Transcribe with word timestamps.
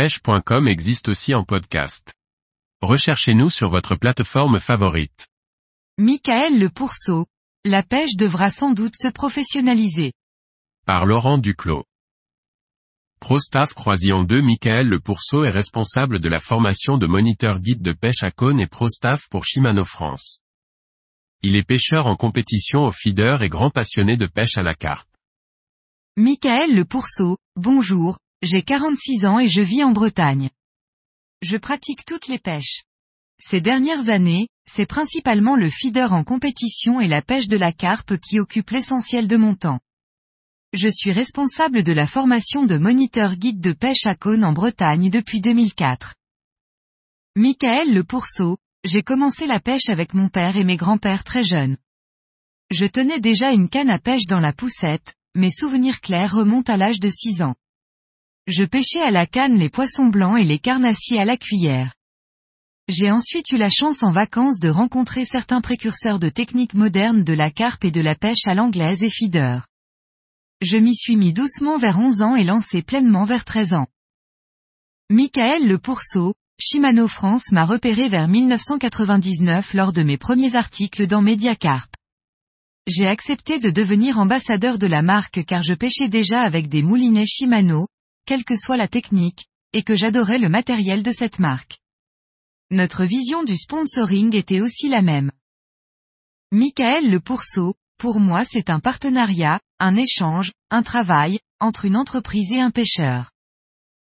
pêche.com 0.00 0.66
existe 0.66 1.10
aussi 1.10 1.34
en 1.34 1.44
podcast. 1.44 2.14
Recherchez-nous 2.80 3.50
sur 3.50 3.68
votre 3.68 3.96
plateforme 3.96 4.58
favorite. 4.58 5.28
Michael 5.98 6.58
Le 6.58 6.70
Pourceau. 6.70 7.26
La 7.66 7.82
pêche 7.82 8.16
devra 8.16 8.50
sans 8.50 8.72
doute 8.72 8.94
se 8.96 9.08
professionnaliser. 9.08 10.14
Par 10.86 11.04
Laurent 11.04 11.36
Duclos. 11.36 11.84
ProStaff 13.20 13.74
Croisillon 13.74 14.24
2 14.24 14.40
Michael 14.40 14.88
Le 14.88 15.00
Pourceau 15.00 15.44
est 15.44 15.50
responsable 15.50 16.18
de 16.18 16.30
la 16.30 16.40
formation 16.40 16.96
de 16.96 17.06
moniteur 17.06 17.60
guide 17.60 17.82
de 17.82 17.92
pêche 17.92 18.22
à 18.22 18.30
cône 18.30 18.58
et 18.58 18.66
ProStaff 18.66 19.28
pour 19.28 19.44
Shimano 19.44 19.84
France. 19.84 20.40
Il 21.42 21.56
est 21.56 21.62
pêcheur 21.62 22.06
en 22.06 22.16
compétition 22.16 22.86
au 22.86 22.90
feeder 22.90 23.42
et 23.42 23.50
grand 23.50 23.68
passionné 23.68 24.16
de 24.16 24.26
pêche 24.26 24.56
à 24.56 24.62
la 24.62 24.74
carpe. 24.74 25.10
Michael 26.16 26.74
Le 26.74 26.86
Pourceau, 26.86 27.36
bonjour, 27.54 28.16
j'ai 28.42 28.62
46 28.62 29.26
ans 29.26 29.38
et 29.38 29.48
je 29.48 29.60
vis 29.60 29.84
en 29.84 29.92
Bretagne. 29.92 30.50
Je 31.42 31.56
pratique 31.56 32.04
toutes 32.06 32.26
les 32.26 32.38
pêches. 32.38 32.84
Ces 33.38 33.60
dernières 33.60 34.08
années, 34.08 34.48
c'est 34.66 34.86
principalement 34.86 35.56
le 35.56 35.70
feeder 35.70 36.12
en 36.12 36.24
compétition 36.24 37.00
et 37.00 37.08
la 37.08 37.22
pêche 37.22 37.48
de 37.48 37.56
la 37.56 37.72
carpe 37.72 38.16
qui 38.18 38.38
occupent 38.38 38.70
l'essentiel 38.70 39.26
de 39.26 39.36
mon 39.36 39.54
temps. 39.54 39.80
Je 40.72 40.88
suis 40.88 41.12
responsable 41.12 41.82
de 41.82 41.92
la 41.92 42.06
formation 42.06 42.64
de 42.64 42.78
moniteur 42.78 43.36
guide 43.36 43.60
de 43.60 43.72
pêche 43.72 44.06
à 44.06 44.14
cône 44.14 44.44
en 44.44 44.52
Bretagne 44.52 45.10
depuis 45.10 45.40
2004. 45.40 46.14
Michael 47.36 47.92
Le 47.92 48.04
Pourceau, 48.04 48.56
j'ai 48.84 49.02
commencé 49.02 49.46
la 49.46 49.60
pêche 49.60 49.88
avec 49.88 50.14
mon 50.14 50.28
père 50.28 50.56
et 50.56 50.64
mes 50.64 50.76
grands-pères 50.76 51.24
très 51.24 51.44
jeunes. 51.44 51.76
Je 52.70 52.86
tenais 52.86 53.20
déjà 53.20 53.52
une 53.52 53.68
canne 53.68 53.90
à 53.90 53.98
pêche 53.98 54.26
dans 54.26 54.40
la 54.40 54.52
poussette, 54.52 55.14
mes 55.34 55.50
souvenirs 55.50 56.00
clairs 56.00 56.34
remontent 56.34 56.72
à 56.72 56.76
l'âge 56.76 57.00
de 57.00 57.10
6 57.10 57.42
ans. 57.42 57.56
Je 58.50 58.64
pêchais 58.64 59.00
à 59.00 59.12
la 59.12 59.26
canne 59.26 59.56
les 59.56 59.68
poissons 59.68 60.06
blancs 60.06 60.36
et 60.36 60.44
les 60.44 60.58
carnassiers 60.58 61.20
à 61.20 61.24
la 61.24 61.36
cuillère. 61.36 61.94
J'ai 62.88 63.12
ensuite 63.12 63.52
eu 63.52 63.56
la 63.56 63.70
chance 63.70 64.02
en 64.02 64.10
vacances 64.10 64.58
de 64.58 64.68
rencontrer 64.68 65.24
certains 65.24 65.60
précurseurs 65.60 66.18
de 66.18 66.28
techniques 66.28 66.74
modernes 66.74 67.22
de 67.22 67.32
la 67.32 67.52
carpe 67.52 67.84
et 67.84 67.92
de 67.92 68.00
la 68.00 68.16
pêche 68.16 68.46
à 68.46 68.54
l'anglaise 68.54 69.04
et 69.04 69.08
feeder. 69.08 69.68
Je 70.62 70.78
m'y 70.78 70.96
suis 70.96 71.14
mis 71.14 71.32
doucement 71.32 71.78
vers 71.78 72.00
11 72.00 72.22
ans 72.22 72.34
et 72.34 72.42
lancé 72.42 72.82
pleinement 72.82 73.24
vers 73.24 73.44
13 73.44 73.74
ans. 73.74 73.86
Michael 75.10 75.68
Le 75.68 75.78
Pourceau, 75.78 76.34
Shimano 76.60 77.06
France 77.06 77.52
m'a 77.52 77.64
repéré 77.64 78.08
vers 78.08 78.26
1999 78.26 79.74
lors 79.74 79.92
de 79.92 80.02
mes 80.02 80.18
premiers 80.18 80.56
articles 80.56 81.06
dans 81.06 81.22
Mediacarp. 81.22 81.94
J'ai 82.88 83.06
accepté 83.06 83.60
de 83.60 83.70
devenir 83.70 84.18
ambassadeur 84.18 84.76
de 84.76 84.88
la 84.88 85.02
marque 85.02 85.44
car 85.44 85.62
je 85.62 85.74
pêchais 85.74 86.08
déjà 86.08 86.40
avec 86.40 86.68
des 86.68 86.82
moulinets 86.82 87.26
Shimano, 87.26 87.86
quelle 88.26 88.44
que 88.44 88.56
soit 88.56 88.76
la 88.76 88.88
technique, 88.88 89.46
et 89.72 89.82
que 89.82 89.94
j'adorais 89.94 90.38
le 90.38 90.48
matériel 90.48 91.02
de 91.02 91.12
cette 91.12 91.38
marque. 91.38 91.78
Notre 92.70 93.04
vision 93.04 93.42
du 93.42 93.56
sponsoring 93.56 94.34
était 94.34 94.60
aussi 94.60 94.88
la 94.88 95.02
même. 95.02 95.32
Michael 96.52 97.10
Le 97.10 97.20
Pourceau, 97.20 97.74
pour 97.98 98.20
moi 98.20 98.44
c'est 98.44 98.70
un 98.70 98.80
partenariat, 98.80 99.60
un 99.78 99.96
échange, 99.96 100.52
un 100.70 100.82
travail, 100.82 101.40
entre 101.60 101.84
une 101.84 101.96
entreprise 101.96 102.52
et 102.52 102.60
un 102.60 102.70
pêcheur. 102.70 103.30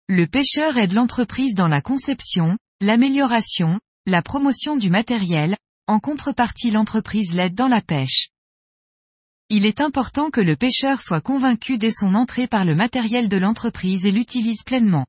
Le 0.08 0.27
pêcheur 0.27 0.77
aide 0.77 0.92
l'entreprise 0.92 1.54
dans 1.54 1.68
la 1.68 1.80
conception, 1.80 2.58
l'amélioration, 2.80 3.80
la 4.06 4.22
promotion 4.22 4.77
du 4.77 4.90
matériel, 4.90 5.56
en 5.86 5.98
contrepartie 5.98 6.70
l'entreprise 6.70 7.32
l'aide 7.32 7.54
dans 7.54 7.68
la 7.68 7.80
pêche. 7.80 8.28
Il 9.48 9.64
est 9.64 9.80
important 9.80 10.30
que 10.30 10.41
le 10.41 10.56
pêcheur 10.56 11.00
soit 11.00 11.20
convaincu 11.20 11.78
dès 11.78 11.92
son 11.92 12.14
entrée 12.14 12.48
par 12.48 12.64
le 12.64 12.75
matériel 12.75 13.28
de 13.28 13.36
l'entreprise 13.36 14.05
et 14.05 14.11
l'utilise 14.11 14.64
pleinement. 14.64 15.06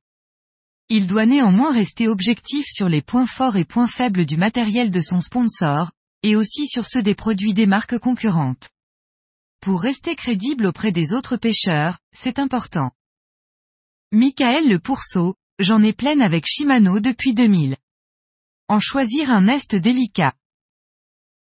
Il 0.90 1.08
doit 1.08 1.26
néanmoins 1.26 1.74
rester 1.74 2.08
objectif 2.08 2.66
sur 2.68 2.88
les 2.88 3.02
points 3.02 3.26
forts 3.26 3.58
et 3.58 3.66
points 3.66 3.88
faibles 3.88 4.26
du 4.26 4.38
matériel 4.38 4.92
de 4.92 5.02
son 5.02 5.22
sponsor, 5.22 5.92
et 6.22 6.36
aussi 6.36 6.68
sur 6.68 6.86
ceux 6.86 7.02
des 7.02 7.16
produits 7.16 7.56
des 7.56 7.66
marques 7.66 7.98
concurrentes. 7.98 8.70
Pour 9.60 9.82
rester 9.82 10.16
crédible 10.16 10.68
auprès 10.68 10.92
des 10.92 11.14
autres 11.14 11.38
pêcheurs, 11.38 11.98
c'est 12.14 12.38
important. 12.38 12.92
Michael 14.12 14.70
Le 14.70 14.80
Pourceau, 14.80 15.36
j'en 15.58 15.82
ai 15.82 15.94
pleine 15.94 16.22
avec 16.22 16.46
Shimano 16.46 17.00
depuis 17.00 17.34
2000. 17.34 17.76
En 18.70 18.80
choisir 18.80 19.32
un 19.32 19.48
est 19.48 19.76
délicat. 19.76 20.36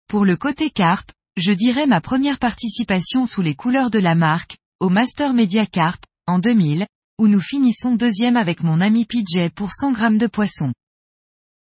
Pour 0.07 0.25
le 0.25 0.35
côté 0.35 0.69
carpe, 0.69 1.11
je 1.37 1.53
dirais 1.53 1.87
ma 1.87 2.01
première 2.01 2.39
participation 2.39 3.25
sous 3.25 3.41
les 3.41 3.55
couleurs 3.55 3.89
de 3.89 3.99
la 3.99 4.15
marque, 4.15 4.57
au 4.79 4.89
Master 4.89 5.33
Media 5.33 5.65
Carp, 5.65 6.03
en 6.27 6.39
2000, 6.39 6.85
où 7.19 7.27
nous 7.27 7.39
finissons 7.39 7.95
deuxième 7.95 8.35
avec 8.35 8.63
mon 8.63 8.81
ami 8.81 9.05
PJ 9.05 9.49
pour 9.55 9.71
100 9.73 9.93
grammes 9.93 10.17
de 10.17 10.27
poisson. 10.27 10.73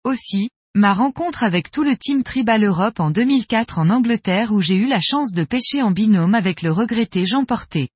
Aussi, 0.04 0.48
ma 0.74 0.94
rencontre 0.94 1.44
avec 1.44 1.70
tout 1.70 1.82
le 1.82 1.96
team 1.96 2.22
Tribal 2.22 2.64
Europe 2.64 2.98
en 2.98 3.10
2004 3.10 3.78
en 3.78 3.90
Angleterre 3.90 4.52
où 4.52 4.62
j'ai 4.62 4.76
eu 4.76 4.86
la 4.86 5.00
chance 5.00 5.32
de 5.32 5.44
pêcher 5.44 5.82
en 5.82 5.90
binôme 5.90 6.34
avec 6.34 6.62
le 6.62 6.72
regretté 6.72 7.26
Jean 7.26 7.44
Porté. 7.44 7.88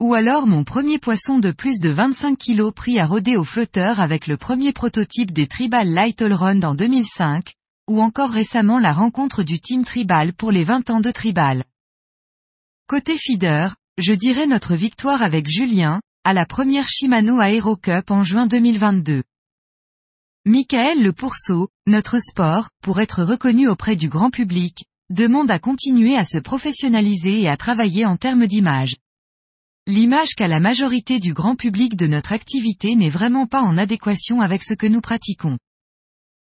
Ou 0.00 0.14
alors 0.14 0.46
mon 0.46 0.64
premier 0.64 0.98
poisson 0.98 1.38
de 1.38 1.52
plus 1.52 1.78
de 1.78 1.90
25 1.90 2.38
kg 2.38 2.72
pris 2.72 2.98
à 2.98 3.06
rôder 3.06 3.36
au 3.36 3.44
flotteur 3.44 4.00
avec 4.00 4.26
le 4.26 4.36
premier 4.36 4.72
prototype 4.72 5.30
des 5.30 5.46
Tribal 5.46 5.88
Light 5.88 6.22
All 6.22 6.32
Run 6.32 6.62
en 6.62 6.74
2005, 6.74 7.54
ou 7.90 8.00
encore 8.00 8.30
récemment 8.30 8.78
la 8.78 8.92
rencontre 8.92 9.42
du 9.42 9.58
Team 9.58 9.84
Tribal 9.84 10.32
pour 10.32 10.52
les 10.52 10.62
20 10.62 10.90
ans 10.90 11.00
de 11.00 11.10
Tribal. 11.10 11.64
Côté 12.86 13.16
feeder, 13.18 13.74
je 13.98 14.12
dirais 14.12 14.46
notre 14.46 14.76
victoire 14.76 15.22
avec 15.22 15.48
Julien, 15.48 16.00
à 16.22 16.32
la 16.32 16.46
première 16.46 16.86
Shimano 16.86 17.42
Aero 17.42 17.74
Cup 17.74 18.12
en 18.12 18.22
juin 18.22 18.46
2022. 18.46 19.24
Michael 20.46 21.02
Le 21.02 21.12
Pourceau, 21.12 21.68
notre 21.88 22.20
sport, 22.20 22.68
pour 22.80 23.00
être 23.00 23.24
reconnu 23.24 23.66
auprès 23.66 23.96
du 23.96 24.08
grand 24.08 24.30
public, 24.30 24.84
demande 25.10 25.50
à 25.50 25.58
continuer 25.58 26.14
à 26.14 26.24
se 26.24 26.38
professionnaliser 26.38 27.40
et 27.40 27.48
à 27.48 27.56
travailler 27.56 28.06
en 28.06 28.16
termes 28.16 28.46
d'image. 28.46 28.94
L'image 29.88 30.36
qu'a 30.36 30.46
la 30.46 30.60
majorité 30.60 31.18
du 31.18 31.34
grand 31.34 31.56
public 31.56 31.96
de 31.96 32.06
notre 32.06 32.32
activité 32.32 32.94
n'est 32.94 33.08
vraiment 33.08 33.48
pas 33.48 33.62
en 33.62 33.76
adéquation 33.76 34.40
avec 34.40 34.62
ce 34.62 34.74
que 34.74 34.86
nous 34.86 35.00
pratiquons. 35.00 35.58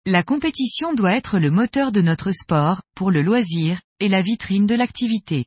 La 0.08 0.24
compétition 0.24 0.96
doit 0.96 1.14
être 1.14 1.38
le 1.38 1.52
moteur 1.52 1.92
de 1.92 2.02
notre 2.02 2.32
sport, 2.32 2.82
pour 2.96 3.12
le 3.12 3.22
loisir, 3.22 3.80
et 4.00 4.10
la 4.10 4.24
vitrine 4.24 4.66
de 4.66 4.74
l'activité. 4.74 5.46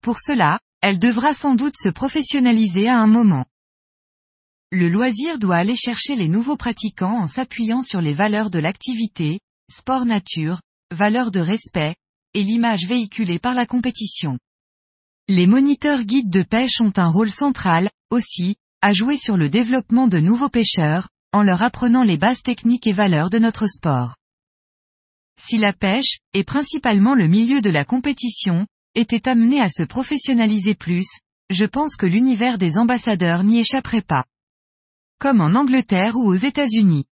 Pour 0.00 0.20
cela, 0.20 0.58
elle 0.80 0.98
devra 0.98 1.34
sans 1.34 1.54
doute 1.54 1.74
se 1.76 1.90
professionnaliser 1.90 2.88
à 2.88 2.98
un 2.98 3.06
moment. 3.06 3.44
Le 4.72 4.88
loisir 4.88 5.38
doit 5.38 5.56
aller 5.56 5.76
chercher 5.76 6.16
les 6.16 6.28
nouveaux 6.28 6.56
pratiquants 6.56 7.18
en 7.18 7.26
s'appuyant 7.26 7.82
sur 7.82 8.00
les 8.00 8.14
valeurs 8.14 8.48
de 8.48 8.58
l'activité, 8.58 9.40
sport 9.70 10.06
nature, 10.06 10.62
valeurs 10.90 11.30
de 11.30 11.40
respect, 11.40 11.94
et 12.32 12.42
l'image 12.42 12.86
véhiculée 12.86 13.38
par 13.38 13.52
la 13.52 13.66
compétition. 13.66 14.38
Les 15.28 15.46
moniteurs 15.46 16.04
guides 16.04 16.30
de 16.30 16.42
pêche 16.42 16.80
ont 16.80 16.92
un 16.96 17.10
rôle 17.10 17.30
central, 17.30 17.90
aussi, 18.08 18.56
à 18.80 18.94
jouer 18.94 19.18
sur 19.18 19.36
le 19.36 19.50
développement 19.50 20.08
de 20.08 20.20
nouveaux 20.20 20.48
pêcheurs, 20.48 21.08
en 21.32 21.42
leur 21.42 21.62
apprenant 21.62 22.02
les 22.02 22.16
bases 22.16 22.42
techniques 22.42 22.86
et 22.86 22.92
valeurs 22.92 23.30
de 23.30 23.38
notre 23.38 23.66
sport. 23.66 24.16
Si 25.40 25.58
la 25.58 25.72
pêche, 25.72 26.18
et 26.34 26.44
principalement 26.44 27.14
le 27.14 27.28
milieu 27.28 27.60
de 27.60 27.70
la 27.70 27.84
compétition, 27.84 28.66
était 28.94 29.28
amené 29.28 29.60
à 29.60 29.68
se 29.68 29.82
professionnaliser 29.82 30.74
plus, 30.74 31.06
je 31.50 31.64
pense 31.64 31.96
que 31.96 32.06
l'univers 32.06 32.58
des 32.58 32.76
ambassadeurs 32.76 33.44
n'y 33.44 33.60
échapperait 33.60 34.02
pas. 34.02 34.24
Comme 35.18 35.40
en 35.40 35.54
Angleterre 35.54 36.16
ou 36.16 36.26
aux 36.26 36.34
États-Unis. 36.34 37.06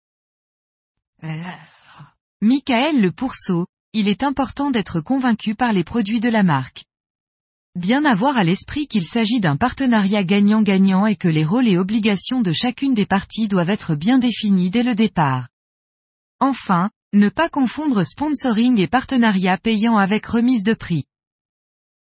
Michael 2.42 3.02
Le 3.02 3.12
Pourceau, 3.12 3.68
il 3.94 4.08
est 4.08 4.24
important 4.24 4.72
d'être 4.72 5.02
convaincu 5.02 5.56
par 5.56 5.72
les 5.72 5.84
produits 5.84 6.20
de 6.20 6.30
la 6.30 6.44
marque. 6.44 6.84
Bien 7.76 8.06
avoir 8.06 8.38
à 8.38 8.44
l'esprit 8.44 8.86
qu'il 8.86 9.04
s'agit 9.04 9.40
d'un 9.40 9.56
partenariat 9.56 10.24
gagnant-gagnant 10.24 11.08
et 11.08 11.16
que 11.16 11.28
les 11.28 11.44
rôles 11.44 11.68
et 11.68 11.80
obligations 11.80 12.42
de 12.42 12.52
chacune 12.52 12.94
des 12.94 13.08
parties 13.08 13.48
doivent 13.48 13.72
être 13.72 13.96
bien 13.96 14.20
définis 14.20 14.70
dès 14.70 14.84
le 14.84 14.94
départ. 14.94 15.48
Enfin, 16.40 16.92
ne 17.14 17.30
pas 17.30 17.50
confondre 17.50 18.04
sponsoring 18.04 18.80
et 18.80 18.88
partenariat 18.88 19.58
payant 19.58 19.98
avec 19.98 20.28
remise 20.28 20.64
de 20.64 20.76
prix. 20.76 21.06